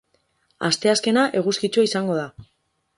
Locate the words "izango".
1.93-2.21